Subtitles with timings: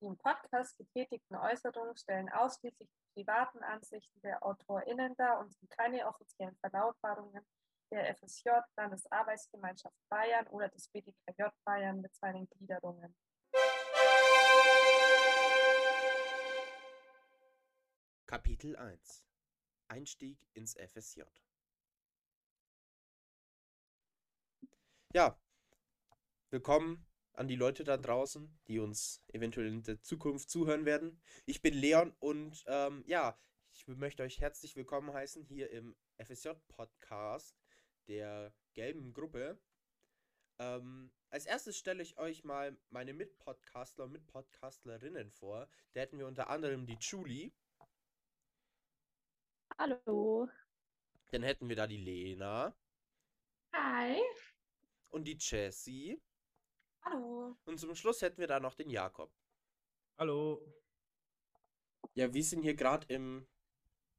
[0.00, 5.68] Die im Podcast getätigten Äußerungen stellen ausschließlich die privaten Ansichten der AutorInnen dar und sind
[5.70, 7.44] keine offiziellen Verlautbarungen
[7.90, 13.14] der FSJ, Landesarbeitsgemeinschaft Bayern oder des BDKJ Bayern mit seinen Gliederungen.
[18.26, 19.26] Kapitel 1
[19.88, 21.24] Einstieg ins FSJ
[25.12, 25.38] Ja,
[26.48, 31.20] willkommen an die Leute da draußen, die uns eventuell in der Zukunft zuhören werden.
[31.46, 33.38] Ich bin Leon und ähm, ja,
[33.72, 37.56] ich möchte euch herzlich willkommen heißen hier im FSJ-Podcast
[38.08, 39.58] der gelben Gruppe.
[40.58, 45.68] Ähm, als erstes stelle ich euch mal meine Mitpodcastler und Mitpodcastlerinnen vor.
[45.94, 47.52] Da hätten wir unter anderem die Julie.
[49.78, 50.48] Hallo.
[51.30, 52.76] Dann hätten wir da die Lena.
[53.72, 54.20] Hi.
[55.08, 56.20] Und die Jessie.
[57.02, 57.56] Hallo.
[57.64, 59.32] Und zum Schluss hätten wir da noch den Jakob.
[60.18, 60.62] Hallo.
[62.14, 63.46] Ja, wir sind hier gerade im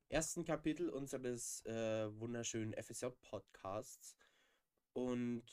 [0.09, 4.16] ersten Kapitel unseres äh, wunderschönen FSJ-Podcasts.
[4.94, 5.44] Und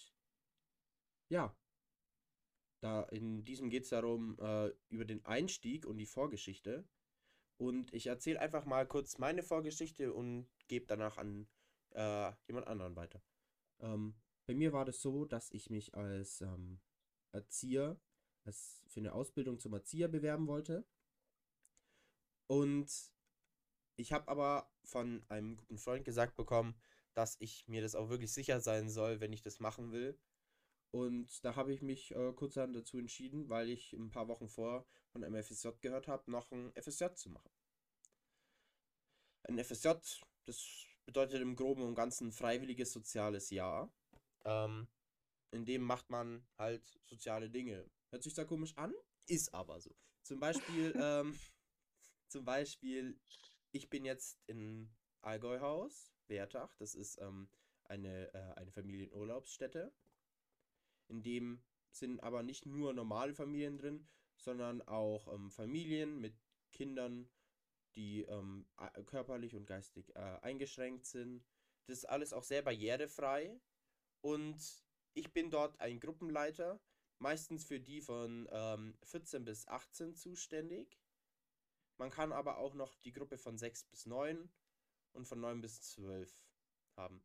[1.29, 1.55] ja,
[2.81, 6.89] da in diesem geht es darum, äh, über den Einstieg und die Vorgeschichte.
[7.59, 11.49] Und ich erzähle einfach mal kurz meine Vorgeschichte und gebe danach an
[11.91, 13.23] äh, jemand anderen weiter.
[13.81, 14.15] Ähm,
[14.47, 16.81] bei mir war das so, dass ich mich als ähm,
[17.33, 18.01] Erzieher,
[18.45, 20.87] als für eine Ausbildung zum Erzieher bewerben wollte.
[22.47, 22.91] Und
[23.97, 26.75] ich habe aber von einem guten Freund gesagt bekommen,
[27.15, 30.19] dass ich mir das auch wirklich sicher sein soll, wenn ich das machen will.
[30.91, 34.87] Und da habe ich mich äh, kurzerhand dazu entschieden, weil ich ein paar Wochen vor
[35.11, 37.51] von einem FSJ gehört habe, noch ein FSJ zu machen.
[39.43, 39.91] Ein FSJ,
[40.47, 43.93] das bedeutet im Groben und Ganzen freiwilliges soziales Jahr.
[44.45, 44.89] Ähm,
[45.51, 47.91] in dem macht man halt soziale Dinge.
[48.11, 48.93] Hört sich da komisch an?
[49.27, 49.95] Ist aber so.
[50.23, 51.39] Zum Beispiel, ähm,
[52.29, 53.19] zum Beispiel
[53.73, 56.75] ich bin jetzt in Allgäuhaus, Wertach.
[56.77, 57.49] Das ist ähm,
[57.85, 59.93] eine, äh, eine Familienurlaubsstätte.
[61.09, 66.37] In dem sind aber nicht nur normale Familien drin, sondern auch ähm, Familien mit
[66.73, 67.31] Kindern,
[67.95, 68.67] die ähm,
[69.07, 71.45] körperlich und geistig äh, eingeschränkt sind.
[71.87, 73.61] Das ist alles auch sehr barrierefrei.
[74.21, 76.81] Und ich bin dort ein Gruppenleiter,
[77.19, 81.01] meistens für die von ähm, 14 bis 18 zuständig.
[81.97, 84.49] Man kann aber auch noch die Gruppe von 6 bis 9
[85.13, 86.33] und von 9 bis 12
[86.97, 87.25] haben.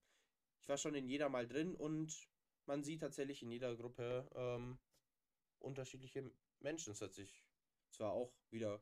[0.61, 2.29] Ich war schon in jeder mal drin und
[2.65, 4.79] man sieht tatsächlich in jeder Gruppe ähm,
[5.59, 6.91] unterschiedliche Menschen.
[6.91, 7.45] Das hört sich
[7.89, 8.81] zwar auch wieder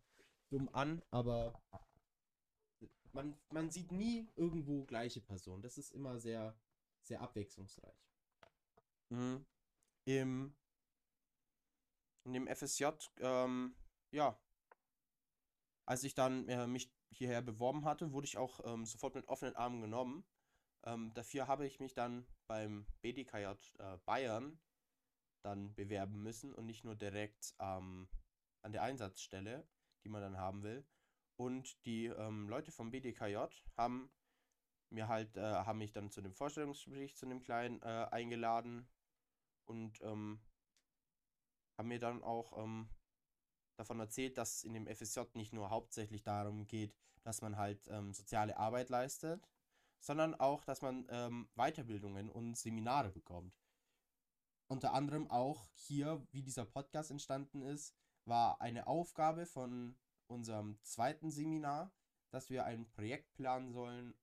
[0.50, 1.62] dumm an, aber
[3.14, 5.62] man, man sieht nie irgendwo gleiche Personen.
[5.62, 6.58] Das ist immer sehr,
[7.02, 8.11] sehr abwechslungsreich.
[9.12, 9.46] Mhm.
[10.06, 10.56] Im,
[12.26, 12.86] in dem FSJ,
[13.20, 13.76] ähm,
[14.12, 14.40] ja,
[15.86, 19.56] als ich dann äh, mich hierher beworben hatte, wurde ich auch ähm, sofort mit offenen
[19.56, 20.26] Armen genommen.
[20.86, 23.46] Ähm, dafür habe ich mich dann beim BDKJ
[23.80, 24.60] äh, Bayern
[25.44, 28.08] dann bewerben müssen und nicht nur direkt ähm,
[28.64, 29.68] an der Einsatzstelle,
[30.04, 30.88] die man dann haben will.
[31.38, 33.38] Und die ähm, Leute vom BDKJ
[33.78, 34.10] haben
[34.90, 38.88] mir halt, äh, haben mich dann zu dem Vorstellungsgespräch, zu dem Kleinen äh, eingeladen
[39.72, 40.40] und ähm,
[41.78, 42.90] haben mir dann auch ähm,
[43.78, 48.14] davon erzählt, dass in dem FSJ nicht nur hauptsächlich darum geht, dass man halt ähm,
[48.14, 49.48] soziale Arbeit leistet,
[50.00, 53.60] sondern auch, dass man ähm, Weiterbildungen und Seminare bekommt.
[54.68, 57.96] Unter anderem auch hier, wie dieser Podcast entstanden ist,
[58.26, 59.96] war eine Aufgabe von
[60.28, 61.92] unserem zweiten Seminar,
[62.30, 64.14] dass wir ein Projekt planen sollen.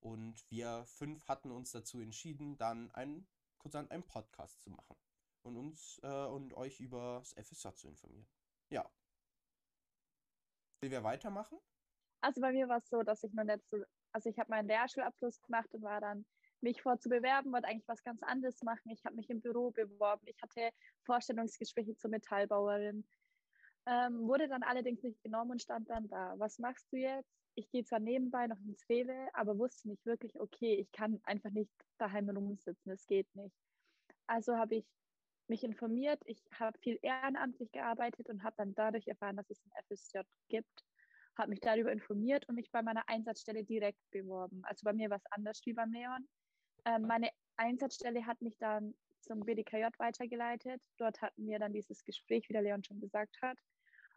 [0.00, 3.28] Und wir fünf hatten uns dazu entschieden, dann einen,
[3.62, 4.96] kurzerhand einen Podcast zu machen
[5.42, 8.26] und uns äh, und euch über das FSJ zu informieren.
[8.70, 8.90] Ja.
[10.80, 11.58] Will wir weitermachen?
[12.20, 15.40] Also bei mir war es so, dass ich nicht so, also ich habe meinen Lehrschulabschluss
[15.42, 16.24] gemacht und war dann
[16.60, 18.90] mich vorzubewerben, wollte eigentlich was ganz anderes machen.
[18.90, 20.26] Ich habe mich im Büro beworben.
[20.26, 20.70] Ich hatte
[21.04, 23.04] Vorstellungsgespräche zur Metallbauerin.
[23.86, 26.34] Ähm, wurde dann allerdings nicht genommen und stand dann da.
[26.38, 27.28] Was machst du jetzt?
[27.54, 31.50] Ich gehe zwar nebenbei noch ins Rewe, aber wusste nicht wirklich, okay, ich kann einfach
[31.50, 32.92] nicht daheim rumsitzen.
[32.92, 33.54] Es geht nicht.
[34.26, 34.86] Also habe ich
[35.48, 36.22] mich informiert.
[36.26, 40.84] Ich habe viel ehrenamtlich gearbeitet und habe dann dadurch erfahren, dass es ein FSJ gibt.
[41.36, 44.62] Habe mich darüber informiert und mich bei meiner Einsatzstelle direkt beworben.
[44.64, 46.28] Also bei mir war es anders wie beim Leon.
[46.84, 50.82] Ähm, meine Einsatzstelle hat mich dann zum BDKJ weitergeleitet.
[50.98, 53.58] Dort hatten wir dann dieses Gespräch, wie der Leon schon gesagt hat.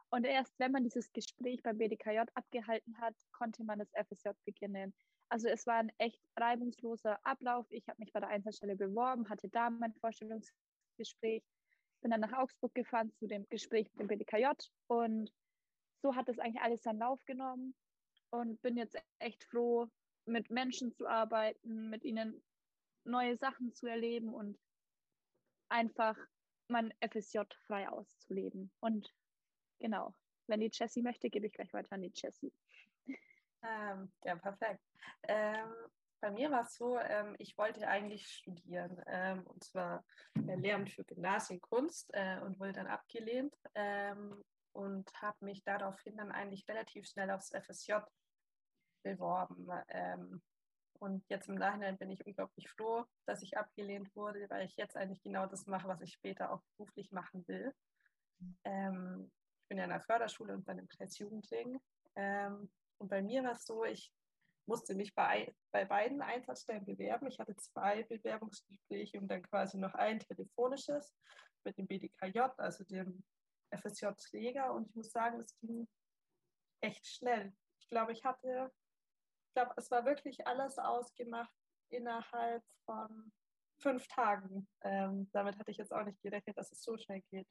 [0.10, 4.94] Und erst wenn man dieses Gespräch beim BDKJ abgehalten hat, konnte man das FSJ beginnen.
[5.30, 7.66] Also es war ein echt reibungsloser Ablauf.
[7.72, 11.44] Ich habe mich bei der Einsatzstelle beworben, hatte da mein Vorstellungsgespräch.
[12.02, 14.48] bin dann nach Augsburg gefahren zu dem Gespräch mit dem BDKJ
[14.88, 15.31] und
[16.02, 17.74] so hat es eigentlich alles seinen Lauf genommen
[18.30, 19.88] und bin jetzt echt froh,
[20.25, 22.44] mit Menschen zu arbeiten, mit ihnen
[23.06, 24.60] neue Sachen zu erleben und
[25.69, 26.18] einfach
[26.68, 28.72] mein FSJ frei auszuleben.
[28.80, 29.13] Und
[29.80, 30.13] genau,
[30.48, 32.51] wenn die Jessie möchte, gebe ich gleich weiter an die Jessie.
[33.63, 34.81] Ähm, ja, perfekt.
[35.24, 35.74] Ähm,
[36.22, 40.04] bei mir war es so, ähm, ich wollte eigentlich studieren, ähm, und zwar
[40.48, 44.44] äh, Lehramt für Gymnasienkunst äh, und wurde dann abgelehnt ähm,
[44.74, 47.94] und habe mich daraufhin dann eigentlich relativ schnell aufs FSJ
[49.04, 49.68] beworben.
[49.89, 50.42] Ähm,
[51.00, 54.95] und jetzt im Nachhinein bin ich unglaublich froh, dass ich abgelehnt wurde, weil ich jetzt
[54.95, 57.74] eigentlich genau das mache, was ich später auch beruflich machen will.
[58.63, 59.31] Ähm,
[59.65, 61.79] ich bin ja in der Förderschule und bei einem Kreisjugendling.
[62.15, 64.13] Ähm, und bei mir war es so, ich
[64.67, 67.27] musste mich bei, bei beiden Einsatzstellen bewerben.
[67.27, 71.13] Ich hatte zwei Bewerbungsgespräche und dann quasi noch ein telefonisches
[71.63, 73.23] mit dem BDKJ, also dem
[73.71, 74.71] FSJ-Träger.
[74.73, 75.88] Und ich muss sagen, es ging
[76.81, 77.53] echt schnell.
[77.79, 78.71] Ich glaube, ich hatte
[79.56, 81.51] glaube, es war wirklich alles ausgemacht
[81.89, 83.31] innerhalb von
[83.79, 84.68] fünf Tagen.
[84.83, 87.47] Ähm, damit hatte ich jetzt auch nicht gerechnet, dass es so schnell geht.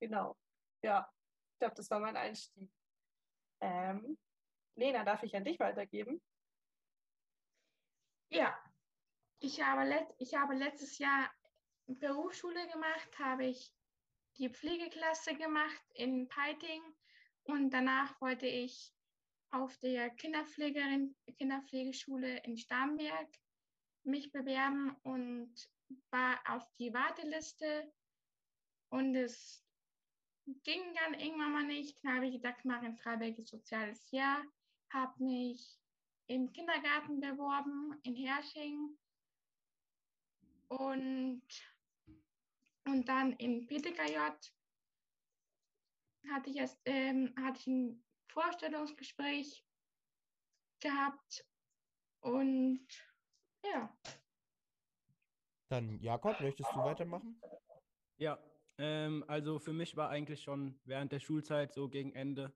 [0.00, 0.36] Genau.
[0.82, 1.13] Ja, ich
[1.64, 2.70] glaube, das war mein Einstieg.
[3.60, 4.18] Ähm,
[4.76, 6.20] Lena, darf ich an dich weitergeben?
[8.28, 8.54] Ja,
[9.38, 11.32] ich habe, let ich habe letztes Jahr
[11.86, 13.72] Berufsschule gemacht, habe ich
[14.36, 16.82] die Pflegeklasse gemacht in Peiting
[17.44, 18.92] und danach wollte ich
[19.50, 23.28] auf der Kinderpflegerin, Kinderpflegeschule in Starnberg
[24.02, 25.54] mich bewerben und
[26.10, 27.90] war auf die Warteliste.
[28.90, 29.63] Und es
[30.62, 32.02] ging dann irgendwann mal nicht.
[32.04, 34.42] Dann habe ich gedacht, mache ein freiwilliges soziales Jahr,
[34.92, 35.78] habe mich
[36.26, 38.96] im Kindergarten beworben in Hersching
[40.68, 41.42] und,
[42.84, 44.18] und dann in PTKJ
[46.30, 49.64] hatte ich, erst, ähm, hatte ich ein Vorstellungsgespräch
[50.80, 51.46] gehabt
[52.20, 52.86] und
[53.62, 53.96] ja.
[55.68, 57.40] Dann Jakob, möchtest du weitermachen?
[58.16, 58.38] Ja,
[58.78, 62.52] ähm, also für mich war eigentlich schon während der Schulzeit, so gegen Ende,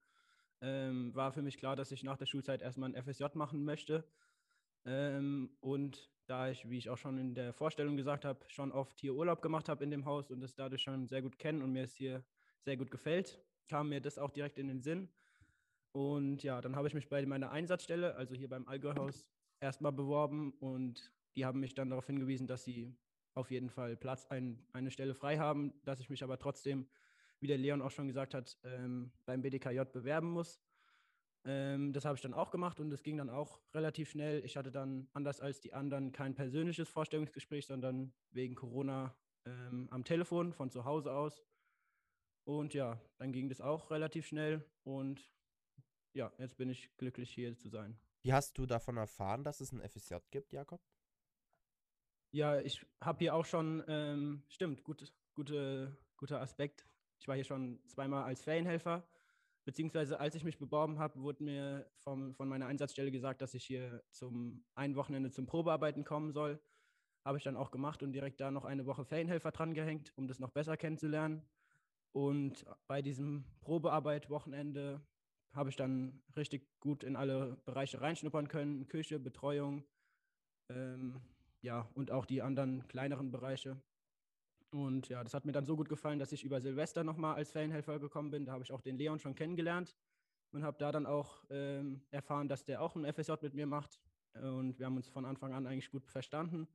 [0.60, 4.04] ähm, war für mich klar, dass ich nach der Schulzeit erstmal ein FSJ machen möchte.
[4.84, 8.98] Ähm, und da ich, wie ich auch schon in der Vorstellung gesagt habe, schon oft
[9.00, 11.72] hier Urlaub gemacht habe in dem Haus und es dadurch schon sehr gut kenne und
[11.72, 12.24] mir es hier
[12.60, 15.08] sehr gut gefällt, kam mir das auch direkt in den Sinn.
[15.92, 19.26] Und ja, dann habe ich mich bei meiner Einsatzstelle, also hier beim Allgäuhaus,
[19.60, 22.94] erstmal beworben und die haben mich dann darauf hingewiesen, dass sie
[23.34, 26.88] auf jeden Fall Platz, ein, eine Stelle frei haben, dass ich mich aber trotzdem,
[27.40, 30.60] wie der Leon auch schon gesagt hat, ähm, beim BDKJ bewerben muss.
[31.44, 34.44] Ähm, das habe ich dann auch gemacht und es ging dann auch relativ schnell.
[34.44, 40.04] Ich hatte dann, anders als die anderen, kein persönliches Vorstellungsgespräch, sondern wegen Corona ähm, am
[40.04, 41.44] Telefon von zu Hause aus.
[42.44, 45.30] Und ja, dann ging das auch relativ schnell und
[46.14, 47.98] ja, jetzt bin ich glücklich hier zu sein.
[48.22, 50.80] Wie hast du davon erfahren, dass es ein FSJ gibt, Jakob?
[52.30, 56.86] Ja, ich habe hier auch schon, ähm, stimmt, gut, gute, guter Aspekt.
[57.20, 59.08] Ich war hier schon zweimal als Ferienhelfer,
[59.64, 63.64] beziehungsweise als ich mich beworben habe, wurde mir vom, von meiner Einsatzstelle gesagt, dass ich
[63.64, 66.60] hier zum ein Wochenende zum Probearbeiten kommen soll.
[67.24, 70.28] Habe ich dann auch gemacht und direkt da noch eine Woche Ferienhelfer dran gehängt, um
[70.28, 71.48] das noch besser kennenzulernen.
[72.12, 75.00] Und bei diesem Probearbeit-Wochenende
[75.54, 79.84] habe ich dann richtig gut in alle Bereiche reinschnuppern können, Küche, Betreuung,
[80.68, 81.20] ähm,
[81.62, 83.80] ja, und auch die anderen kleineren Bereiche.
[84.70, 87.50] Und ja, das hat mir dann so gut gefallen, dass ich über Silvester nochmal als
[87.50, 88.44] Ferienhelfer gekommen bin.
[88.44, 89.96] Da habe ich auch den Leon schon kennengelernt
[90.52, 93.98] und habe da dann auch ähm, erfahren, dass der auch ein FSJ mit mir macht.
[94.34, 96.68] Und wir haben uns von Anfang an eigentlich gut verstanden.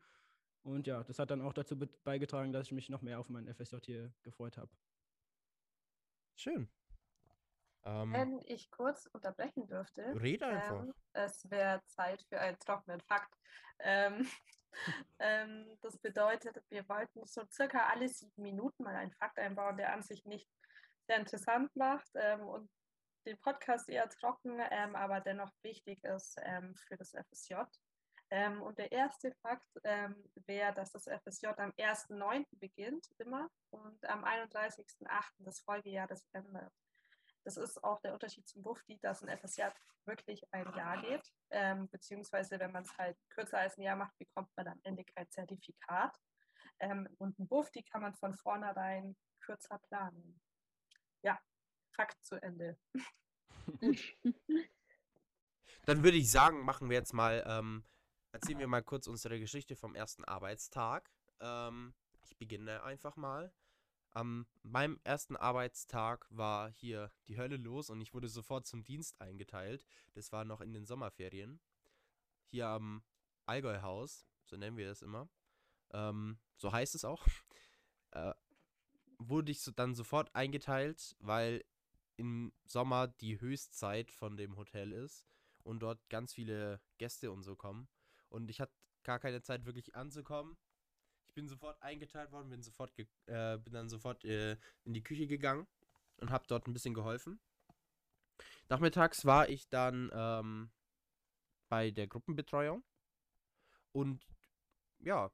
[0.64, 3.54] Und ja, das hat dann auch dazu beigetragen, dass ich mich noch mehr auf mein
[3.54, 4.72] FSJ hier gefreut habe.
[6.36, 6.70] Schön.
[7.86, 10.20] Ähm, Wenn ich kurz unterbrechen dürfte.
[10.22, 10.84] Rede einfach.
[10.84, 13.38] Ähm, es wäre Zeit für einen trockenen Fakt.
[13.80, 14.26] Ähm,
[15.20, 19.94] ähm, das bedeutet, wir wollten so circa alle sieben Minuten mal einen Fakt einbauen, der
[19.94, 20.50] an sich nicht
[21.08, 22.70] sehr interessant macht ähm, und
[23.26, 26.38] den Podcast eher trocken, ähm, aber dennoch wichtig ist
[26.88, 27.56] für das FSJ.
[28.62, 29.70] und der erste Fakt
[30.46, 32.46] wäre, dass das FSJ am 1.9.
[32.60, 35.24] beginnt, immer, und am 31.8.
[35.40, 36.74] das Folgejahr das endet.
[37.44, 39.64] Das ist auch der Unterschied zum Bufti, dass ein FSJ
[40.06, 44.18] wirklich ein Jahr geht, ähm, beziehungsweise wenn man es halt kürzer als ein Jahr macht,
[44.18, 46.18] bekommt man am Ende kein Zertifikat.
[46.80, 50.40] Ähm, und ein Bufti kann man von vornherein kürzer planen.
[51.22, 51.40] Ja,
[51.92, 52.78] Fakt zu Ende.
[55.86, 57.86] Dann würde ich sagen, machen wir jetzt mal, ähm,
[58.32, 61.10] erzählen wir mal kurz unsere Geschichte vom ersten Arbeitstag.
[61.40, 61.94] Ähm,
[62.26, 63.54] ich beginne einfach mal.
[64.14, 69.20] Am meinem ersten Arbeitstag war hier die Hölle los und ich wurde sofort zum Dienst
[69.20, 69.86] eingeteilt.
[70.14, 71.60] Das war noch in den Sommerferien.
[72.52, 73.04] Hier am
[73.46, 75.30] Allgäuhaus, so nennen wir das immer.
[75.92, 77.26] Ähm, so heißt es auch.
[78.16, 78.36] Äh,
[79.18, 81.64] wurde ich so dann sofort eingeteilt, weil
[82.16, 85.26] im Sommer die Höchstzeit von dem Hotel ist
[85.64, 87.88] und dort ganz viele Gäste und so kommen.
[88.30, 90.58] Und ich hatte gar keine Zeit wirklich anzukommen.
[91.28, 95.28] Ich bin sofort eingeteilt worden, bin sofort äh, bin dann sofort äh, in die Küche
[95.28, 95.68] gegangen
[96.18, 97.40] und habe dort ein bisschen geholfen.
[98.70, 100.72] Nachmittags war ich dann ähm,
[101.70, 102.84] bei der Gruppenbetreuung
[103.92, 104.26] und
[105.00, 105.32] ja,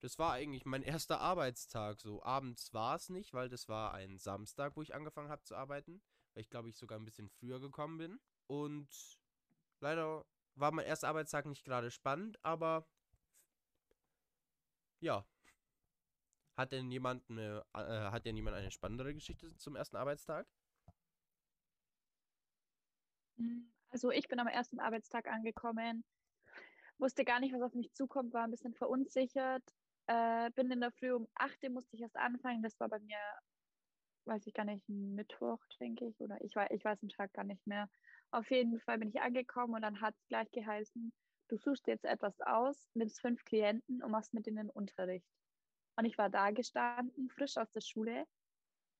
[0.00, 2.00] das war eigentlich mein erster Arbeitstag.
[2.00, 5.54] So abends war es nicht, weil das war ein Samstag, wo ich angefangen habe zu
[5.54, 6.02] arbeiten,
[6.34, 8.88] weil ich glaube ich sogar ein bisschen früher gekommen bin und
[9.80, 10.24] leider
[10.56, 12.86] war mein erster Arbeitstag nicht gerade spannend, aber
[15.00, 15.26] ja.
[16.56, 20.46] Hat denn jemand eine, äh, hat denn jemand eine spannendere Geschichte zum ersten Arbeitstag?
[23.36, 26.04] Hm, also ich bin am ersten Arbeitstag angekommen,
[26.98, 29.64] wusste gar nicht, was auf mich zukommt, war ein bisschen verunsichert.
[30.06, 32.62] Äh, bin in der Früh um 8 Uhr musste ich erst anfangen.
[32.62, 33.18] Das war bei mir,
[34.26, 36.20] weiß ich gar nicht, Mittwoch, denke ich.
[36.20, 37.88] Oder ich weiß, ich weiß den Tag gar nicht mehr.
[38.30, 41.12] Auf jeden Fall bin ich angekommen und dann hat es gleich geheißen,
[41.48, 45.28] du suchst jetzt etwas aus, nimmst fünf Klienten und machst mit denen Unterricht.
[45.96, 48.26] Und ich war da gestanden, frisch aus der Schule,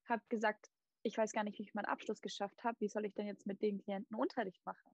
[0.08, 0.70] habe gesagt,
[1.02, 2.80] ich weiß gar nicht, wie ich meinen Abschluss geschafft habe.
[2.80, 4.90] Wie soll ich denn jetzt mit den Klienten Unterricht machen?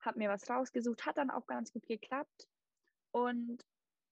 [0.00, 2.48] Habe mir was rausgesucht, hat dann auch ganz gut geklappt.
[3.10, 3.64] Und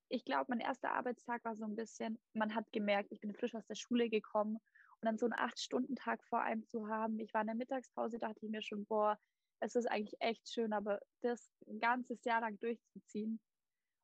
[0.08, 3.54] ich glaube, mein erster Arbeitstag war so ein bisschen, man hat gemerkt, ich bin frisch
[3.54, 7.18] aus der Schule gekommen und dann so einen Acht-Stunden-Tag vor einem zu haben.
[7.18, 9.18] Ich war in der Mittagspause, dachte ich mir schon, boah,
[9.62, 13.40] es ist eigentlich echt schön, aber das ein ganzes Jahr lang durchzuziehen.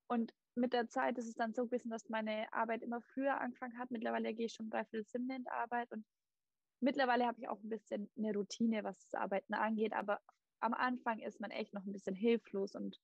[0.06, 3.76] Und mit der Zeit ist es dann so gewesen, dass meine Arbeit immer früher angefangen
[3.76, 3.90] hat.
[3.90, 6.06] Mittlerweile gehe ich schon dreiviertel sieben in die Arbeit und
[6.80, 9.92] mittlerweile habe ich auch ein bisschen eine Routine, was das Arbeiten angeht.
[9.94, 10.20] Aber
[10.60, 13.00] am Anfang ist man echt noch ein bisschen hilflos und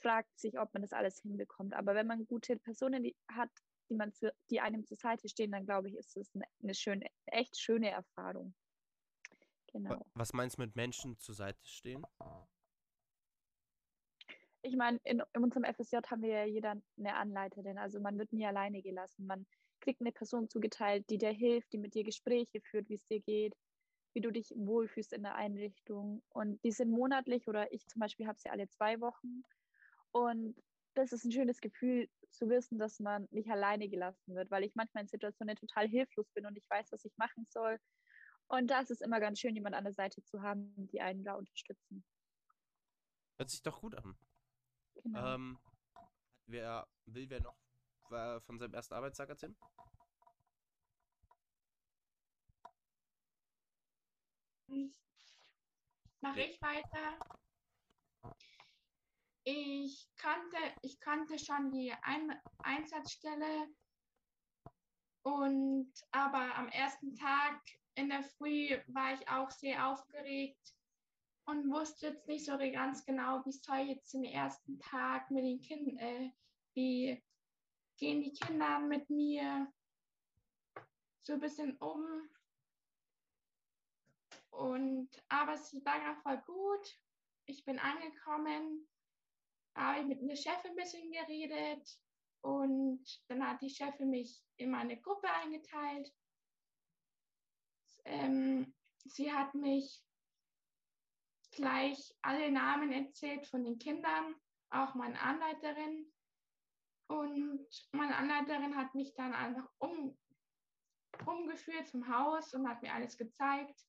[0.00, 1.74] fragt sich, ob man das alles hinbekommt.
[1.74, 3.50] Aber wenn man gute Personen hat,
[3.88, 6.74] die, man zu, die einem zur Seite stehen, dann glaube ich, ist es eine, eine
[6.74, 8.54] schöne, echt schöne Erfahrung.
[9.72, 10.04] Genau.
[10.14, 12.04] Was meinst du mit Menschen zur Seite stehen?
[14.62, 17.78] Ich meine, in, in unserem FSJ haben wir ja jeder eine Anleiterin.
[17.78, 19.26] Also man wird nie alleine gelassen.
[19.26, 19.46] Man
[19.80, 23.20] kriegt eine Person zugeteilt, die dir hilft, die mit dir Gespräche führt, wie es dir
[23.20, 23.54] geht,
[24.12, 26.22] wie du dich wohlfühlst in der Einrichtung.
[26.28, 29.44] Und die sind monatlich oder ich zum Beispiel habe sie alle zwei Wochen.
[30.12, 30.56] Und
[30.94, 34.74] das ist ein schönes Gefühl zu wissen, dass man nicht alleine gelassen wird, weil ich
[34.74, 37.78] manchmal in Situationen total hilflos bin und ich weiß, was ich machen soll.
[38.50, 41.34] Und das ist immer ganz schön, jemand an der Seite zu haben, die einen da
[41.34, 42.04] unterstützen.
[43.36, 44.18] Hört sich doch gut an.
[44.96, 45.34] Genau.
[45.34, 45.58] Ähm,
[46.46, 47.56] wer will wer noch
[48.42, 49.56] von seinem ersten Arbeitstag erzählen?
[56.20, 57.18] Mache ich weiter.
[59.44, 63.68] Ich kannte, ich kannte schon die Ein Einsatzstelle
[65.22, 67.60] und aber am ersten Tag
[67.94, 70.74] in der Früh war ich auch sehr aufgeregt
[71.44, 75.44] und wusste jetzt nicht so ganz genau, wie soll ich jetzt den ersten Tag mit
[75.44, 76.30] den Kindern, äh,
[76.74, 77.22] wie
[77.96, 79.70] gehen die Kinder mit mir
[81.22, 82.28] so ein bisschen um.
[84.50, 86.98] Und aber es war voll gut.
[87.46, 88.88] Ich bin angekommen,
[89.74, 92.00] habe mit der Chefin ein bisschen geredet
[92.42, 96.12] und dann hat die Chefin mich in meine Gruppe eingeteilt
[98.04, 100.04] ähm, sie hat mich
[101.52, 104.34] gleich alle Namen erzählt von den Kindern,
[104.70, 106.12] auch meine Anleiterin.
[107.08, 110.16] Und meine Anleiterin hat mich dann einfach um,
[111.26, 113.84] umgeführt zum Haus und hat mir alles gezeigt,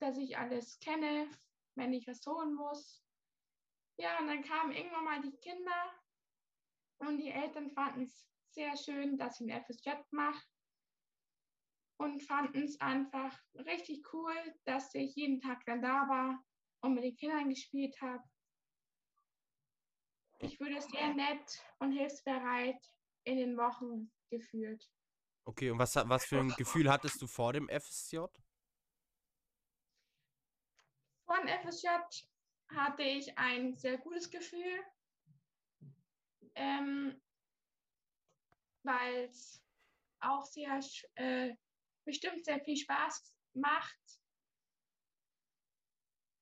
[0.00, 1.28] dass ich alles kenne,
[1.76, 3.04] wenn ich was holen muss.
[3.98, 5.92] Ja, und dann kamen irgendwann mal die Kinder
[7.00, 10.42] und die Eltern fanden es sehr schön, dass ich ein FSJ mache
[12.00, 16.42] und fanden es einfach richtig cool, dass ich jeden Tag dann da war
[16.80, 18.24] und mit den Kindern gespielt habe.
[20.38, 22.82] Ich wurde sehr nett und hilfsbereit
[23.24, 24.82] in den Wochen gefühlt.
[25.44, 28.16] Okay, und was, was für ein Gefühl hattest du vor dem FSJ?
[31.26, 31.88] Vor dem FSJ
[32.68, 34.82] hatte ich ein sehr gutes Gefühl,
[36.54, 37.20] ähm,
[38.84, 39.62] weil es
[40.20, 40.80] auch sehr
[41.16, 41.54] äh,
[42.10, 43.98] bestimmt sehr viel Spaß macht.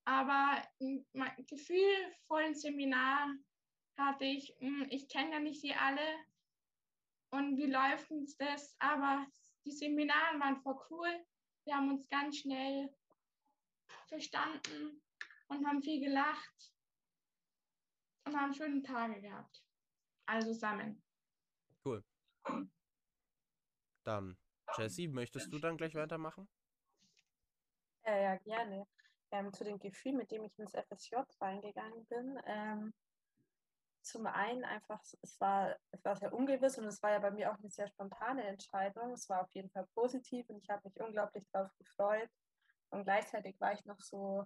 [0.06, 0.66] Aber
[1.12, 3.34] mein Gefühl vor dem Seminar
[3.98, 4.56] hatte ich,
[4.88, 6.24] ich kenne ja nicht sie alle
[7.30, 9.26] und wie läuft uns das, aber
[9.66, 11.26] die Seminare waren voll cool.
[11.64, 12.88] Wir haben uns ganz schnell
[14.06, 15.02] verstanden
[15.48, 16.72] und haben viel gelacht
[18.24, 19.62] und haben schöne Tage gehabt.
[20.24, 21.02] Also zusammen.
[21.84, 22.02] Cool.
[24.04, 24.38] Dann,
[24.76, 26.48] Jessie, möchtest du dann gleich weitermachen?
[28.04, 28.86] Äh, ja, gerne.
[29.30, 32.40] Ähm, zu dem Gefühl, mit dem ich ins FSJ reingegangen bin.
[32.46, 32.94] Ähm,
[34.02, 37.52] zum einen einfach, es war, es war sehr ungewiss und es war ja bei mir
[37.52, 39.12] auch eine sehr spontane Entscheidung.
[39.12, 42.30] Es war auf jeden Fall positiv und ich habe mich unglaublich darauf gefreut.
[42.90, 44.44] Und gleichzeitig war ich noch so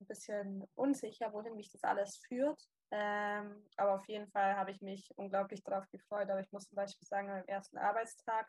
[0.00, 2.62] ein bisschen unsicher, wohin mich das alles führt.
[2.92, 6.30] Ähm, aber auf jeden Fall habe ich mich unglaublich darauf gefreut.
[6.30, 8.48] Aber ich muss zum Beispiel sagen, am ersten Arbeitstag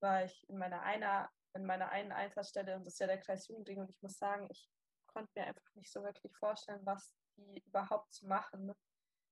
[0.00, 3.48] war ich in meiner einer, in meiner einen Einsatzstelle und das ist ja der Kreis
[3.48, 4.68] Jugendring und ich muss sagen, ich
[5.06, 8.72] konnte mir einfach nicht so wirklich vorstellen, was die überhaupt zu machen,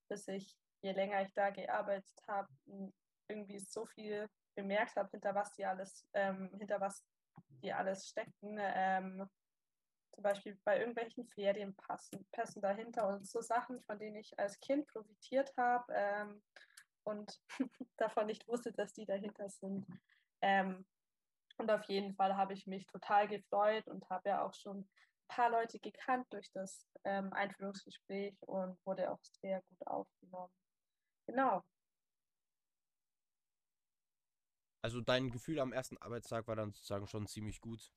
[0.09, 2.49] bis ich, je länger ich da gearbeitet habe,
[3.29, 7.05] irgendwie so viel bemerkt habe, hinter was die alles, ähm, hinter was
[7.63, 8.59] die alles stecken.
[8.59, 9.29] Ähm,
[10.15, 14.87] zum Beispiel bei irgendwelchen Ferienpassen passen dahinter und so Sachen, von denen ich als Kind
[14.87, 16.43] profitiert habe ähm,
[17.03, 17.41] und
[17.97, 19.87] davon nicht wusste, dass die dahinter sind.
[20.45, 20.85] Ähm,
[21.57, 24.89] und auf jeden Fall habe ich mich total gefreut und habe ja auch schon ein
[25.29, 30.53] paar Leute gekannt durch das ähm, Einführungsgespräch und wurde auch sehr gut aufgenommen.
[31.27, 31.63] Genau.
[34.83, 37.91] Also dein Gefühl am ersten Arbeitstag war dann sozusagen schon ziemlich gut.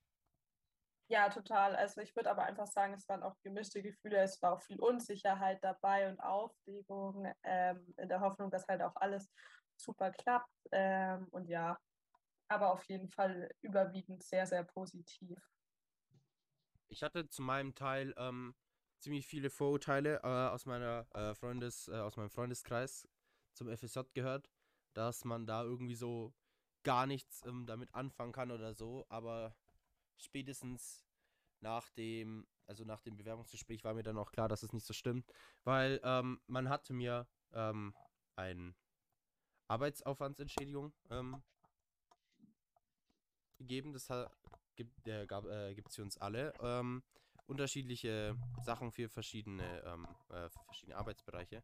[1.09, 1.75] Ja, total.
[1.75, 4.19] Also ich würde aber einfach sagen, es waren auch gemischte Gefühle.
[4.19, 8.95] Es war auch viel Unsicherheit dabei und Aufregung ähm, in der Hoffnung, dass halt auch
[8.95, 9.29] alles
[9.75, 10.51] super klappt.
[10.71, 11.77] Ähm, und ja,
[12.47, 15.37] aber auf jeden Fall überwiegend sehr, sehr positiv.
[16.89, 18.55] Ich hatte zu meinem Teil ähm,
[18.99, 23.07] ziemlich viele Vorurteile äh, aus meiner äh, Freundes, äh, aus meinem Freundeskreis
[23.53, 24.49] zum FSJ gehört,
[24.93, 26.33] dass man da irgendwie so
[26.83, 29.55] gar nichts ähm, damit anfangen kann oder so, aber
[30.17, 31.05] spätestens
[31.59, 34.93] nach dem, also nach dem Bewerbungsgespräch war mir dann auch klar, dass es nicht so
[34.93, 35.31] stimmt,
[35.63, 37.93] weil ähm, man hatte mir ähm,
[38.35, 38.75] ein
[39.67, 41.43] Arbeitsaufwandsentschädigung ähm,
[43.57, 43.93] gegeben.
[43.93, 44.31] Das hat,
[44.75, 46.53] gibt es äh, äh, für uns alle.
[46.61, 47.03] Ähm,
[47.47, 51.63] unterschiedliche Sachen für verschiedene, ähm, äh, für verschiedene Arbeitsbereiche.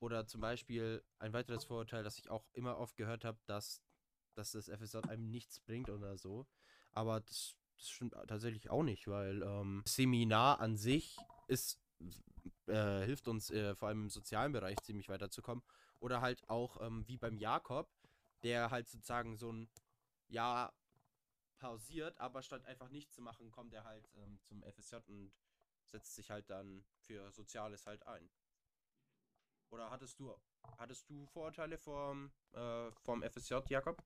[0.00, 3.80] Oder zum Beispiel ein weiteres Vorurteil, das ich auch immer oft gehört habe, dass,
[4.34, 6.46] dass das FSJ einem nichts bringt oder so.
[6.92, 11.80] Aber das, das stimmt tatsächlich auch nicht, weil ähm, Seminar an sich ist,
[12.66, 15.64] äh, hilft uns äh, vor allem im sozialen Bereich ziemlich weiterzukommen.
[16.00, 17.88] Oder halt auch ähm, wie beim Jakob,
[18.42, 19.70] der halt sozusagen so ein
[20.28, 20.74] Jahr
[21.58, 25.32] pausiert, aber statt einfach nichts zu machen, kommt er halt ähm, zum FSJ und
[25.86, 28.28] setzt sich halt dann für Soziales halt ein.
[29.70, 30.34] Oder hattest du
[30.78, 34.02] hattest du Vorurteile vom, äh, vom FSJ, Jakob?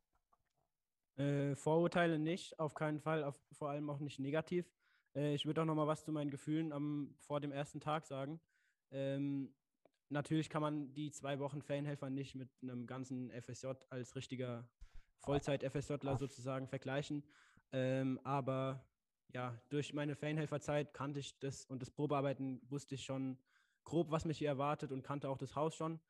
[1.16, 4.70] Äh, Vorurteile nicht, auf keinen Fall, auf, vor allem auch nicht negativ.
[5.14, 8.06] Äh, ich würde auch noch mal was zu meinen Gefühlen am, vor dem ersten Tag
[8.06, 8.40] sagen.
[8.90, 9.54] Ähm,
[10.08, 14.68] natürlich kann man die zwei Wochen Ferienhelfer nicht mit einem ganzen FSJ als richtiger
[15.20, 17.22] Vollzeit-FSJler sozusagen vergleichen.
[17.72, 18.84] Ähm, aber
[19.34, 23.38] ja, durch meine Ferienhelferzeit kannte ich das und das Probearbeiten wusste ich schon
[23.84, 26.00] grob, was mich hier erwartet und kannte auch das Haus schon.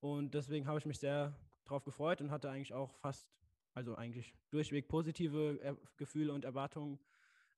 [0.00, 3.26] Und deswegen habe ich mich sehr darauf gefreut und hatte eigentlich auch fast
[3.74, 6.98] also eigentlich durchweg positive er Gefühle und Erwartungen.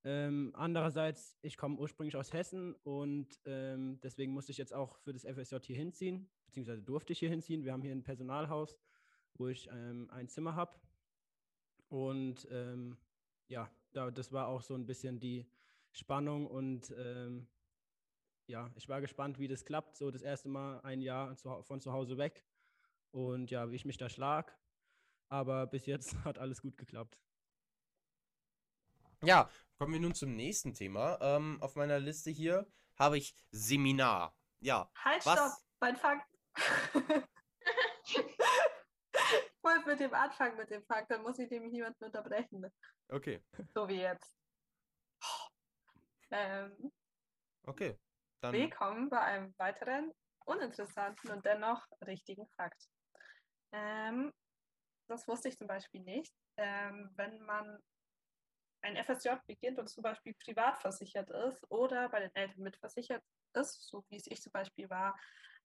[0.04, 5.12] Ähm, andererseits, ich komme ursprünglich aus Hessen und ähm, deswegen musste ich jetzt auch für
[5.12, 7.64] das FSJ hier hinziehen, beziehungsweise durfte ich hier hinziehen.
[7.64, 8.78] Wir haben hier ein Personalhaus,
[9.38, 10.79] wo ich ähm, ein Zimmer habe.
[11.88, 12.96] Und ähm,
[13.49, 15.46] ja, da, das war auch so ein bisschen die
[15.92, 17.46] Spannung und ähm,
[18.46, 19.96] ja, ich war gespannt, wie das klappt.
[19.96, 22.44] So das erste Mal ein Jahr zu, von zu Hause weg
[23.11, 24.57] und ja, wie ich mich da schlag.
[25.29, 27.18] Aber bis jetzt hat alles gut geklappt.
[29.22, 31.18] Ja, kommen wir nun zum nächsten Thema.
[31.20, 34.37] Ähm, auf meiner Liste hier habe ich Seminar.
[34.61, 34.90] Ja.
[35.03, 35.38] Halt, was?
[35.38, 36.38] stopp, mein Fakt.
[39.66, 42.64] wollte mit dem anfangen mit dem Fakt, dann muss ich nämlich niemanden unterbrechen.
[43.09, 43.44] Okay.
[43.74, 44.38] So wie jetzt.
[46.31, 46.92] Ähm,
[47.64, 47.98] okay.
[48.40, 50.12] Dann willkommen bei einem weiteren
[50.44, 52.81] uninteressanten und dennoch richtigen Fakt.
[53.72, 54.33] Ähm,
[55.09, 57.83] das wusste ich zum Beispiel nicht, ähm, wenn man
[58.83, 63.22] ein FSJ beginnt und zum Beispiel privat versichert ist oder bei den Eltern mitversichert
[63.55, 65.18] ist, so wie es ich zum Beispiel war,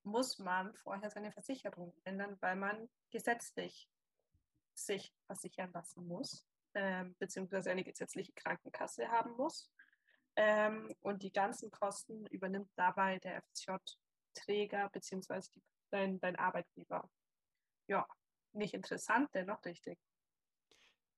[0.03, 3.90] muss man vorher seine Versicherung ändern, weil man gesetzlich
[4.85, 9.71] sich versichern lassen muss, ähm, beziehungsweise eine gesetzliche Krankenkasse haben muss.
[10.35, 17.09] Ähm, und die ganzen Kosten übernimmt dabei der FSJ-Träger beziehungsweise die, dein, dein Arbeitgeber.
[17.87, 18.07] Ja,
[18.53, 19.99] nicht interessant, dennoch richtig.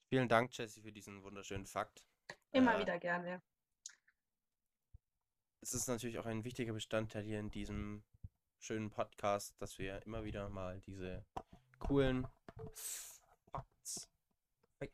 [0.08, 2.06] Vielen Dank, Jessie, für diesen wunderschönen Fakt.
[2.52, 3.42] Immer Äh, wieder gerne.
[5.62, 8.04] Es ist natürlich auch ein wichtiger Bestandteil hier in diesem
[8.60, 11.26] schönen Podcast, dass wir immer wieder mal diese
[11.80, 12.28] coolen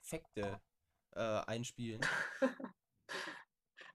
[0.01, 0.61] Fakte
[1.11, 2.01] äh, einspielen.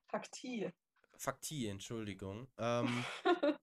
[0.06, 0.70] Fakti.
[1.16, 2.48] Fakti, Entschuldigung.
[2.58, 3.04] Ähm,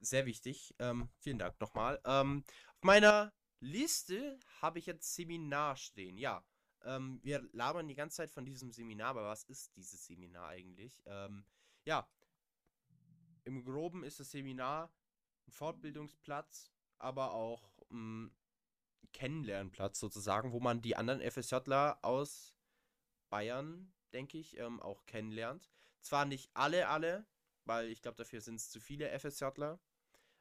[0.00, 0.74] sehr wichtig.
[0.78, 2.00] Ähm, vielen Dank nochmal.
[2.04, 6.16] Ähm, auf meiner Liste habe ich jetzt Seminar stehen.
[6.16, 6.44] Ja,
[6.82, 11.02] ähm, wir labern die ganze Zeit von diesem Seminar, aber was ist dieses Seminar eigentlich?
[11.06, 11.44] Ähm,
[11.84, 12.08] ja,
[13.44, 14.92] im Groben ist das Seminar
[15.46, 18.34] ein Fortbildungsplatz, aber auch ein
[19.12, 22.54] Kennenlernplatz sozusagen, wo man die anderen FSJler aus
[23.28, 25.70] Bayern, denke ich, ähm, auch kennenlernt.
[26.00, 27.26] Zwar nicht alle, alle,
[27.64, 29.80] weil ich glaube, dafür sind es zu viele FSJler,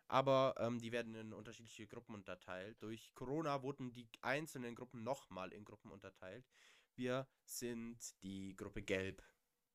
[0.08, 2.82] aber ähm, die werden in unterschiedliche Gruppen unterteilt.
[2.82, 6.48] Durch Corona wurden die einzelnen Gruppen nochmal in Gruppen unterteilt.
[6.95, 9.24] Wir sind die Gruppe Gelb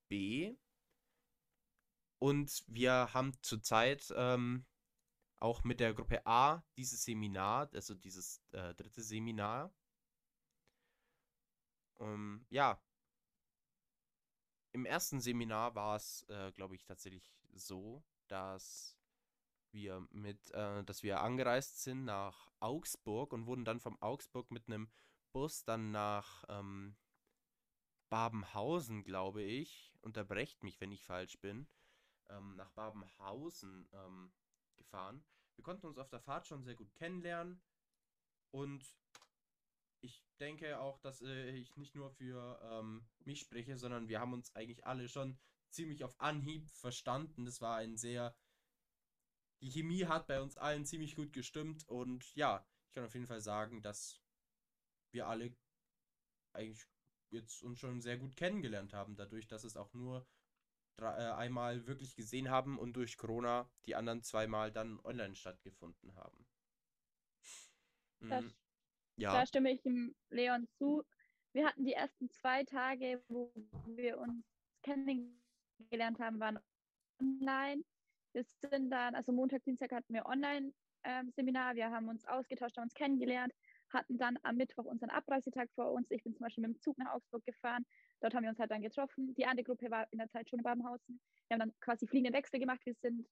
[0.09, 0.57] B
[2.19, 4.67] und wir haben zurzeit ähm,
[5.39, 9.73] auch mit der Gruppe A dieses Seminar, also dieses äh, dritte Seminar.
[11.99, 12.81] Ähm, ja,
[14.73, 18.99] im ersten Seminar war es, äh, glaube ich, tatsächlich so, dass
[19.71, 24.67] wir mit, äh, dass wir angereist sind nach Augsburg und wurden dann vom Augsburg mit
[24.67, 24.91] einem
[25.33, 26.97] Bus dann nach ähm,
[28.09, 31.69] Babenhausen, glaube ich, unterbrecht mich, wenn ich falsch bin,
[32.29, 34.33] ähm, nach Babenhausen ähm,
[34.77, 35.25] gefahren.
[35.57, 37.63] Wir konnten uns auf der Fahrt schon sehr gut kennenlernen
[38.51, 38.85] und
[40.01, 44.33] ich denke auch, dass äh, ich nicht nur für ähm, mich spreche, sondern wir haben
[44.33, 45.39] uns eigentlich alle schon
[45.71, 47.45] ziemlich auf Anhieb verstanden.
[47.45, 48.37] Das war ein sehr.
[49.61, 53.27] Die Chemie hat bei uns allen ziemlich gut gestimmt und ja, ich kann auf jeden
[53.27, 54.21] Fall sagen, dass
[55.11, 55.57] wir alle
[56.53, 56.87] eigentlich
[57.31, 60.27] jetzt uns schon sehr gut kennengelernt haben, dadurch, dass es auch nur
[60.97, 66.15] drei, äh, einmal wirklich gesehen haben und durch Corona die anderen zweimal dann online stattgefunden
[66.17, 66.47] haben.
[68.21, 68.55] Das, Mm,
[69.17, 69.33] ja.
[69.33, 71.05] Da stimme ich dem Leon zu.
[71.53, 73.53] Wir hatten die ersten zwei Tage, wo
[73.87, 74.45] wir uns
[74.83, 76.59] kennengelernt haben, waren
[77.21, 77.85] online.
[78.33, 81.77] Wir sind dann, also Montag, Dienstag hatten wir Online-Seminar.
[81.77, 83.53] wir haben uns ausgetauscht, haben uns kennengelernt,
[83.91, 86.11] hatten dann am Mittwoch unseren Abreisetag vor uns.
[86.11, 87.85] Ich bin zum Beispiel mit dem Zug nach Augsburg gefahren.
[88.21, 89.35] Dort haben wir uns halt dann getroffen.
[89.35, 91.21] Die andere Gruppe war in der Zeit schon in Babenhausen.
[91.49, 92.81] Wir haben dann quasi fliegenden Wechsel gemacht.
[92.85, 93.27] Wir sind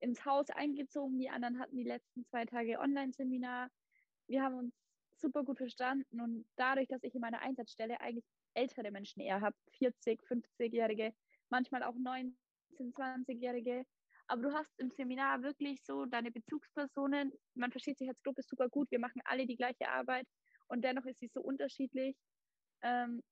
[0.00, 1.18] ins Haus eingezogen.
[1.18, 3.70] Die anderen hatten die letzten zwei Tage Online-Seminar.
[4.28, 4.74] Wir haben uns
[5.18, 9.56] super gut verstanden und dadurch, dass ich in meiner Einsatzstelle eigentlich ältere Menschen eher habe,
[9.78, 11.14] 40, 50-Jährige,
[11.48, 12.36] manchmal auch 19,
[12.78, 13.84] 20-Jährige,
[14.28, 18.68] aber du hast im Seminar wirklich so deine Bezugspersonen, man versteht sich als Gruppe super
[18.68, 20.26] gut, wir machen alle die gleiche Arbeit
[20.68, 22.16] und dennoch ist sie so unterschiedlich.
[22.82, 23.22] Ähm,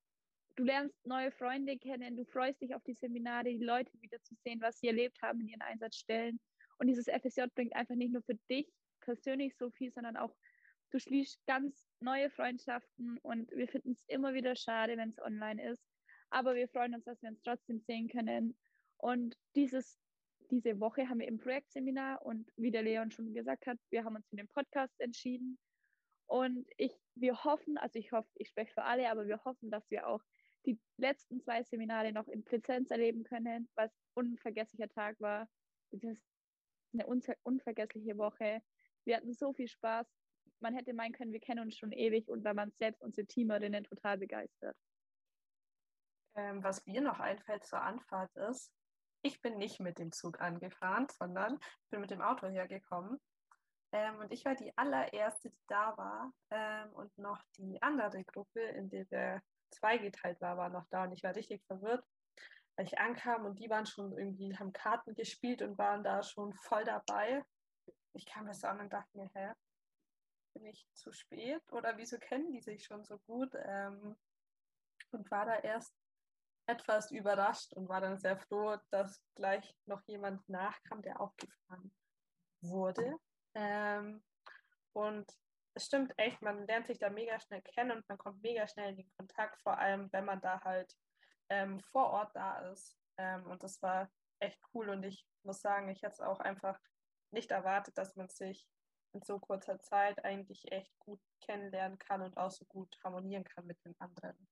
[0.56, 4.78] du lernst neue Freunde kennen, du freust dich auf die Seminare, die Leute wiederzusehen, was
[4.78, 6.40] sie erlebt haben in ihren Einsatzstellen.
[6.78, 8.68] Und dieses FSJ bringt einfach nicht nur für dich
[9.00, 10.34] persönlich so viel, sondern auch
[10.90, 15.70] du schließt ganz neue Freundschaften und wir finden es immer wieder schade, wenn es online
[15.70, 15.82] ist.
[16.30, 18.56] Aber wir freuen uns, dass wir uns trotzdem sehen können.
[18.98, 19.98] Und dieses,
[20.50, 24.16] diese Woche haben wir im Projektseminar und wie der Leon schon gesagt hat, wir haben
[24.16, 25.58] uns für den Podcast entschieden.
[26.26, 29.90] Und ich, wir hoffen, also ich hoffe, ich spreche für alle, aber wir hoffen, dass
[29.90, 30.22] wir auch
[30.66, 35.48] die letzten zwei Seminare noch in Präsenz erleben können, was unvergesslicher Tag war.
[35.90, 36.04] Ist
[36.94, 38.62] eine unver unvergessliche Woche.
[39.04, 40.06] Wir hatten so viel Spaß
[40.60, 43.84] man hätte meinen können, wir kennen uns schon ewig und da waren selbst unsere Teamerinnen
[43.84, 44.76] total begeistert.
[46.36, 48.72] Ähm, was mir noch einfällt zur Anfahrt ist,
[49.24, 51.58] ich bin nicht mit dem Zug angefahren, sondern
[51.90, 53.18] bin mit dem Auto hergekommen.
[53.92, 56.32] Ähm, und ich war die allererste, die da war.
[56.50, 61.04] Ähm, und noch die andere Gruppe, in der wir zweigeteilt war, war noch da.
[61.04, 62.04] Und ich war richtig verwirrt,
[62.76, 66.52] weil ich ankam und die waren schon irgendwie, haben Karten gespielt und waren da schon
[66.52, 67.42] voll dabei.
[68.12, 69.52] Ich kam das an und dachte mir, hä,
[70.52, 73.54] bin ich zu spät oder wieso kennen die sich schon so gut?
[73.54, 74.16] Ähm,
[75.12, 75.94] und war da erst
[76.66, 81.92] etwas überrascht und war dann sehr froh, dass gleich noch jemand nachkam, der auch gefahren
[82.60, 83.16] wurde.
[83.54, 84.22] Ähm,
[84.92, 85.30] und
[85.74, 88.90] es stimmt echt, man lernt sich da mega schnell kennen und man kommt mega schnell
[88.90, 90.96] in den Kontakt, vor allem wenn man da halt
[91.48, 92.96] ähm, vor Ort da ist.
[93.18, 96.78] Ähm, und das war echt cool und ich muss sagen, ich hätte es auch einfach
[97.30, 98.66] nicht erwartet, dass man sich
[99.12, 103.66] in so kurzer Zeit eigentlich echt gut kennenlernen kann und auch so gut harmonieren kann
[103.66, 104.48] mit den anderen.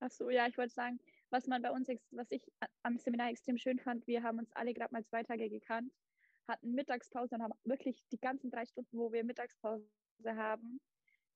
[0.00, 2.42] Ach so, ja, ich wollte sagen, was man bei uns, was ich
[2.82, 5.92] am Seminar extrem schön fand, wir haben uns alle gerade mal zwei Tage gekannt,
[6.48, 9.86] hatten Mittagspause und haben wirklich die ganzen drei Stunden, wo wir Mittagspause
[10.26, 10.80] haben,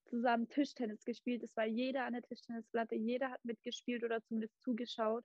[0.05, 1.43] zusammen Tischtennis gespielt.
[1.43, 5.25] Es war jeder an der Tischtennisplatte, jeder hat mitgespielt oder zumindest zugeschaut.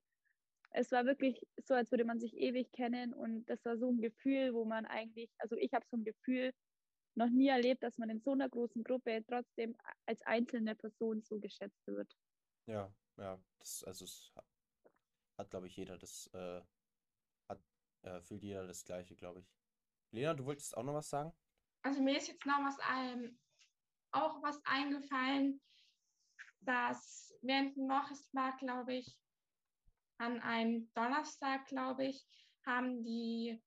[0.71, 4.01] Es war wirklich so, als würde man sich ewig kennen und das war so ein
[4.01, 6.53] Gefühl, wo man eigentlich, also ich habe so ein Gefühl
[7.15, 11.39] noch nie erlebt, dass man in so einer großen Gruppe trotzdem als einzelne Person so
[11.39, 12.15] geschätzt wird.
[12.67, 14.31] Ja, ja, das, also es
[15.39, 16.61] hat, glaube ich, jeder das, äh,
[17.47, 17.61] hat,
[18.03, 19.51] äh, fühlt jeder das Gleiche, glaube ich.
[20.11, 21.33] Lena, du wolltest auch noch was sagen?
[21.81, 23.39] Also mir ist jetzt noch was ähm,
[24.11, 25.61] auch was eingefallen,
[26.61, 29.17] dass während dem Wochentag, glaube ich,
[30.17, 32.27] an einem Donnerstag, glaube ich,
[32.65, 33.63] haben die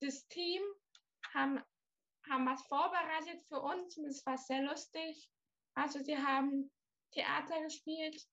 [0.00, 0.62] das Team
[1.32, 1.62] haben,
[2.28, 5.30] haben was vorbereitet für uns und es war sehr lustig.
[5.74, 6.72] Also sie haben
[7.12, 8.26] Theater gespielt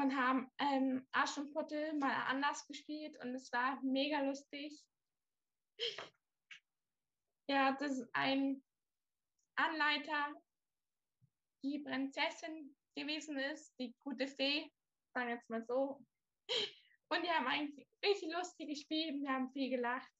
[0.00, 4.82] und haben ähm, Aschenputtel mal anders gespielt und es war mega lustig.
[7.48, 8.62] Ja, das ist ein
[9.56, 10.34] Anleiter,
[11.62, 14.70] die Prinzessin gewesen ist, die gute Fee,
[15.12, 16.04] sagen wir jetzt mal so.
[17.12, 20.10] Und die haben eigentlich richtig lustig gespielt, wir haben viel gelacht.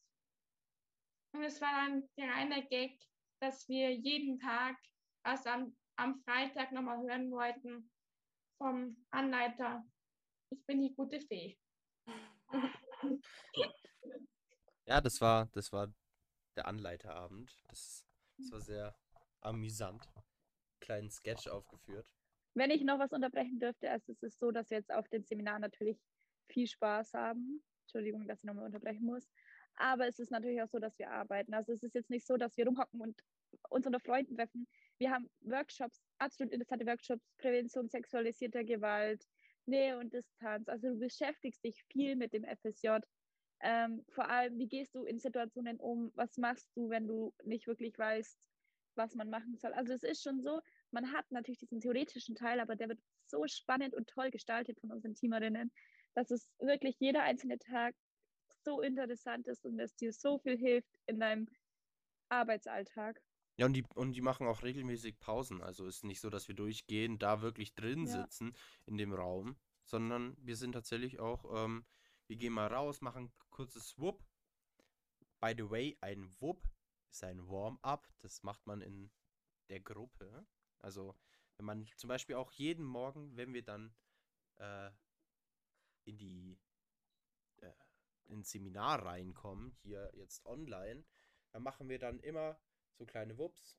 [1.33, 3.01] Und es war dann der reine Gag,
[3.41, 4.77] dass wir jeden Tag,
[5.25, 7.91] also am, am Freitag nochmal hören wollten
[8.61, 9.83] vom Anleiter,
[10.51, 11.59] ich bin die gute Fee.
[14.87, 15.93] Ja, das war, das war
[16.57, 17.57] der Anleiterabend.
[17.69, 18.05] Das,
[18.37, 18.97] das war sehr
[19.41, 20.05] amüsant.
[20.81, 22.13] Kleinen Sketch aufgeführt.
[22.55, 25.25] Wenn ich noch was unterbrechen dürfte, also es ist so, dass wir jetzt auf dem
[25.25, 25.99] Seminar natürlich
[26.49, 27.63] viel Spaß haben.
[27.85, 29.31] Entschuldigung, dass ich nochmal unterbrechen muss.
[29.77, 31.55] Aber es ist natürlich auch so, dass wir arbeiten.
[31.55, 33.23] Also es ist jetzt nicht so, dass wir rumhocken und
[33.71, 34.67] uns unter Freunden treffen.
[35.01, 39.27] Wir haben Workshops, absolut interessante Workshops, Prävention sexualisierter Gewalt,
[39.65, 40.69] Nähe und Distanz.
[40.69, 42.99] Also du beschäftigst dich viel mit dem FSJ.
[43.63, 46.13] Ähm, vor allem, wie gehst du in Situationen um?
[46.17, 48.47] Was machst du, wenn du nicht wirklich weißt,
[48.95, 49.73] was man machen soll?
[49.73, 50.61] Also es ist schon so,
[50.91, 54.93] man hat natürlich diesen theoretischen Teil, aber der wird so spannend und toll gestaltet von
[54.93, 55.73] unseren Teamerinnen,
[56.15, 57.95] dass es wirklich jeder einzelne Tag
[58.65, 61.49] so interessant ist und es dir so viel hilft in deinem
[62.29, 63.19] Arbeitsalltag.
[63.61, 65.61] Ja, und die, und die machen auch regelmäßig Pausen.
[65.61, 68.23] Also ist nicht so, dass wir durchgehen, da wirklich drin Ja.
[68.23, 68.55] sitzen
[68.87, 71.85] in dem Raum, sondern wir sind tatsächlich auch, ähm,
[72.27, 74.25] wir gehen mal raus, machen kurzes Whoop.
[75.41, 76.71] By the way, ein Whoop
[77.11, 78.09] ist ein Warm-up.
[78.21, 79.11] Das macht man in
[79.69, 80.47] der Gruppe.
[80.79, 81.15] Also,
[81.59, 83.95] wenn man zum Beispiel auch jeden Morgen, wenn wir dann
[84.57, 84.91] äh,
[86.05, 86.59] in die
[87.59, 87.73] äh,
[88.25, 91.05] ins Seminar reinkommen, hier jetzt online,
[91.51, 92.59] dann machen wir dann immer
[93.01, 93.79] so kleine Wups,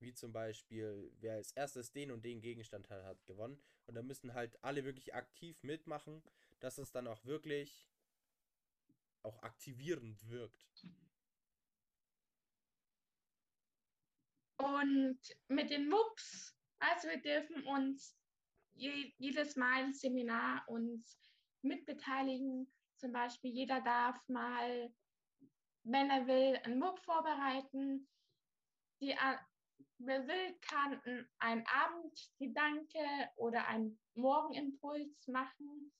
[0.00, 3.62] wie zum Beispiel, wer als erstes den und den Gegenstand hat, hat gewonnen.
[3.86, 6.22] Und da müssen halt alle wirklich aktiv mitmachen,
[6.58, 7.86] dass es dann auch wirklich
[9.22, 10.86] auch aktivierend wirkt.
[14.56, 18.16] Und mit den MUPs, also wir dürfen uns
[18.72, 21.18] je, jedes Mal im Seminar uns
[21.62, 22.72] mitbeteiligen.
[22.96, 24.90] Zum Beispiel jeder darf mal,
[25.84, 28.08] wenn er will, einen MUP vorbereiten.
[29.00, 29.40] Die, a-
[29.98, 33.00] wer will, kann n- einen Abendgedanke
[33.36, 35.92] oder einen Morgenimpuls machen.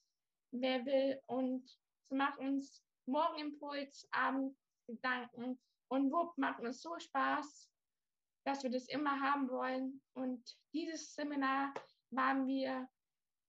[0.53, 1.69] Wer will und
[2.09, 5.59] so macht uns Morgenimpuls, Abendgedanken
[5.89, 7.71] und WUP macht uns so Spaß
[8.45, 10.01] dass wir das immer haben wollen.
[10.15, 11.75] Und dieses Seminar
[12.11, 12.89] waren wir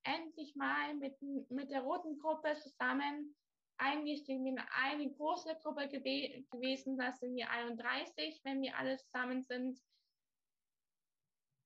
[0.04, 1.16] endlich mal mit,
[1.50, 3.36] mit der roten Gruppe zusammen.
[3.84, 8.96] Eigentlich sind wir eine große Gruppe gewe gewesen, das sind wir 31, wenn wir alle
[8.98, 9.82] zusammen sind.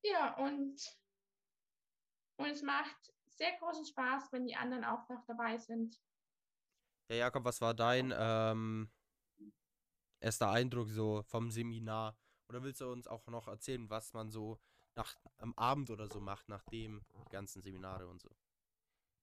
[0.01, 0.81] Ja, und,
[2.37, 5.99] und es macht sehr großen Spaß, wenn die anderen auch noch dabei sind.
[7.09, 8.89] Ja, Jakob, was war dein ähm,
[10.21, 12.17] erster Eindruck so vom Seminar?
[12.47, 14.57] Oder willst du uns auch noch erzählen, was man so
[14.95, 18.29] nach, am Abend oder so macht, nachdem die ganzen Seminare und so?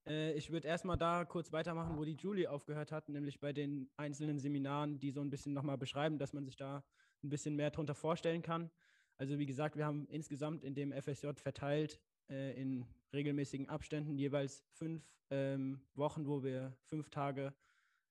[0.06, 3.90] Äh, ich würde erstmal da kurz weitermachen, wo die Julie aufgehört hat, nämlich bei den
[3.96, 6.84] einzelnen Seminaren, die so ein bisschen nochmal beschreiben, dass man sich da
[7.22, 8.70] ein bisschen mehr drunter vorstellen kann.
[9.16, 14.64] Also wie gesagt, wir haben insgesamt in dem FSJ verteilt äh, in regelmäßigen Abständen jeweils
[14.72, 17.54] fünf ähm, Wochen, wo wir fünf Tage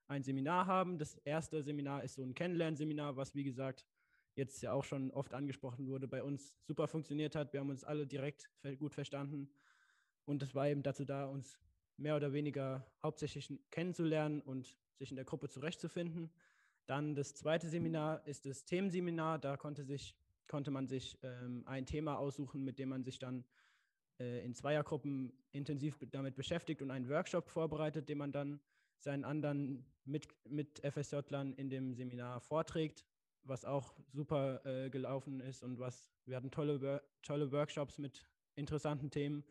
[0.08, 0.98] ein Seminar haben.
[0.98, 3.86] Das erste Seminar ist so ein Kennenlernseminar, was wie gesagt
[4.36, 7.52] jetzt ja auch schon oft angesprochen wurde, bei uns super funktioniert hat.
[7.52, 8.50] Wir haben uns alle direkt
[8.80, 9.50] gut verstanden.
[10.26, 11.60] Und das war eben dazu da, uns
[12.02, 16.32] mehr oder weniger hauptsächlich kennenzulernen und sich in der Gruppe zurechtzufinden.
[16.88, 19.40] Dann das zweite Seminar ist das Themenseminar.
[19.40, 20.16] Da konnte, sich,
[20.48, 23.46] konnte man sich ähm, ein Thema aussuchen, mit dem man sich dann
[24.20, 28.60] äh, in Zweiergruppen intensiv damit beschäftigt und einen Workshop vorbereitet, den man dann
[28.98, 33.06] seinen anderen mit, mit FSJlern in dem Seminar vorträgt.
[33.44, 39.10] was auch super äh, gelaufen ist und was, wir hatten tolle, tolle Workshops mit interessanten
[39.10, 39.44] Themen,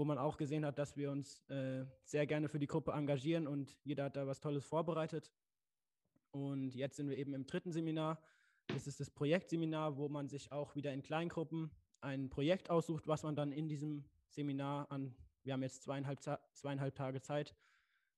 [0.00, 3.46] wo man auch gesehen hat, dass wir uns äh, sehr gerne für die Gruppe engagieren
[3.46, 5.30] und jeder hat da was Tolles vorbereitet.
[6.30, 8.18] Und jetzt sind wir eben im dritten Seminar.
[8.68, 13.24] Das ist das Projektseminar, wo man sich auch wieder in Kleingruppen ein Projekt aussucht, was
[13.24, 16.18] man dann in diesem Seminar an, wir haben jetzt zweieinhalb,
[16.54, 17.54] zweieinhalb Tage Zeit,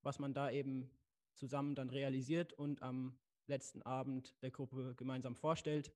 [0.03, 0.89] was man da eben
[1.35, 3.19] zusammen dann realisiert und am
[3.49, 5.93] letzten Abend der Gruppe gemeinsam vorstellt,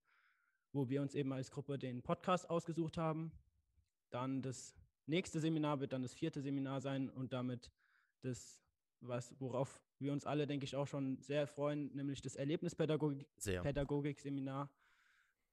[0.72, 3.30] wo wir uns eben als Gruppe den Podcast ausgesucht haben.
[4.10, 4.74] Dann das
[5.06, 7.72] nächste Seminar wird dann das vierte Seminar sein und damit
[8.22, 8.60] das,
[9.00, 14.70] was, worauf wir uns alle, denke ich, auch schon sehr freuen, nämlich das Erlebnispädagogik-Seminar.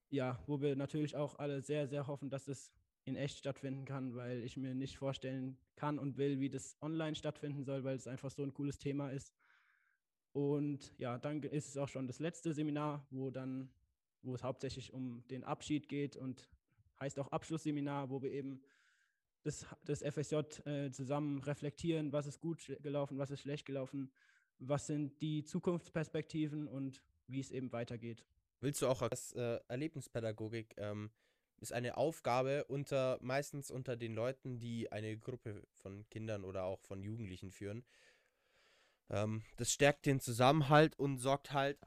[0.09, 2.71] Ja, wo wir natürlich auch alle sehr, sehr hoffen, dass es
[3.05, 7.15] in echt stattfinden kann, weil ich mir nicht vorstellen kann und will, wie das online
[7.15, 9.33] stattfinden soll, weil es einfach so ein cooles Thema ist.
[10.31, 13.69] Und ja, dann ist es auch schon das letzte Seminar, wo dann,
[14.21, 16.49] wo es hauptsächlich um den Abschied geht und
[16.99, 18.61] heißt auch Abschlussseminar, wo wir eben
[19.43, 24.11] das, das FSJ äh, zusammen reflektieren, was ist gut gelaufen, was ist schlecht gelaufen,
[24.59, 28.25] was sind die Zukunftsperspektiven und wie es eben weitergeht.
[28.61, 31.11] Willst du auch das äh, Erlebnispädagogik ähm,
[31.59, 36.81] ist eine Aufgabe unter meistens unter den Leuten, die eine Gruppe von Kindern oder auch
[36.81, 37.85] von Jugendlichen führen.
[39.09, 41.79] Ähm, das stärkt den Zusammenhalt und sorgt halt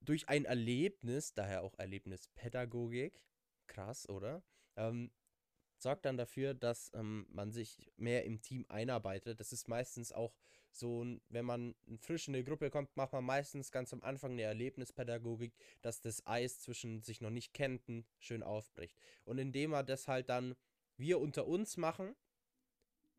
[0.00, 3.22] durch ein Erlebnis, daher auch Erlebnispädagogik,
[3.66, 4.42] krass, oder?
[4.76, 5.12] Ähm,
[5.82, 9.40] sorgt dann dafür, dass ähm, man sich mehr im Team einarbeitet.
[9.40, 10.34] Das ist meistens auch
[10.70, 14.42] so, wenn man frisch in eine Gruppe kommt, macht man meistens ganz am Anfang eine
[14.42, 18.96] Erlebnispädagogik, dass das Eis zwischen sich noch nicht kennten schön aufbricht.
[19.24, 20.54] Und indem wir das halt dann
[20.96, 22.14] wir unter uns machen,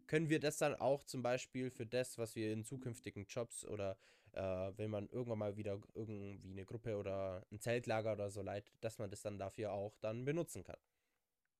[0.07, 3.97] können wir das dann auch zum Beispiel für das, was wir in zukünftigen Jobs oder
[4.33, 8.73] äh, wenn man irgendwann mal wieder irgendwie eine Gruppe oder ein Zeltlager oder so leitet,
[8.81, 10.77] dass man das dann dafür auch dann benutzen kann.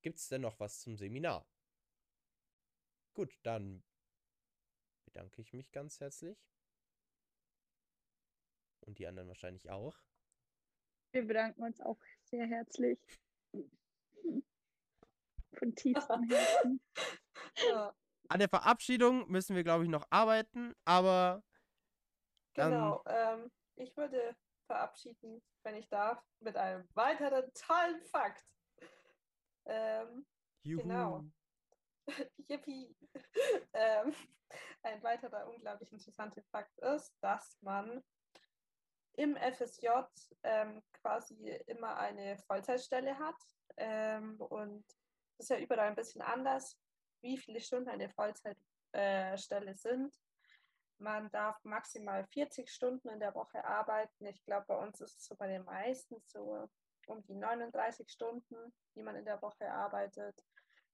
[0.04, 1.48] Gibt es denn noch was zum Seminar?
[3.14, 3.82] Gut, dann
[5.06, 6.38] bedanke ich mich ganz herzlich.
[8.82, 9.98] Und die anderen wahrscheinlich auch.
[11.14, 13.00] Wir bedanken uns auch sehr herzlich.
[15.54, 16.82] Von tiefstem Herzen.
[17.70, 17.96] Ja.
[18.28, 21.44] An der Verabschiedung müssen wir, glaube ich, noch arbeiten, aber.
[22.56, 24.36] Genau, ähm, ich würde
[24.66, 28.44] verabschieden, wenn ich darf, mit einem weiteren tollen Fakt.
[29.66, 30.26] Ähm,
[30.64, 30.82] Juhu.
[30.82, 31.24] Genau.
[32.48, 32.96] Yippie.
[33.74, 34.14] ähm,
[34.84, 38.04] ein weiterer unglaublich interessanter Fakt ist, dass man
[39.14, 39.88] im FSJ
[40.44, 43.36] ähm, quasi immer eine Vollzeitstelle hat.
[43.78, 44.86] Ähm, und
[45.38, 46.78] das ist ja überall ein bisschen anders,
[47.22, 50.16] wie viele Stunden eine Vollzeitstelle äh, sind.
[50.98, 54.26] Man darf maximal 40 Stunden in der Woche arbeiten.
[54.26, 56.70] Ich glaube, bei uns ist es so bei den meisten so
[57.08, 58.56] um die 39 Stunden,
[58.96, 60.44] die man in der Woche arbeitet.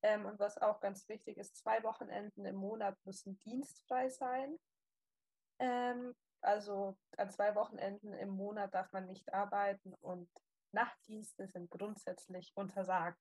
[0.01, 4.57] Ähm, und was auch ganz wichtig ist, zwei Wochenenden im Monat müssen dienstfrei sein.
[5.59, 10.29] Ähm, also an zwei Wochenenden im Monat darf man nicht arbeiten und
[10.71, 13.19] Nachtdienste sind grundsätzlich untersagt.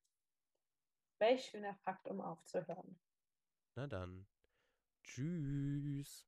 [1.19, 2.99] Welch schöner Fakt, um aufzuhören.
[3.75, 4.25] Na dann.
[5.03, 6.25] Tschüss.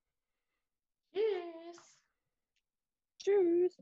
[1.13, 1.97] Tschüss.
[3.17, 3.77] Tschüss.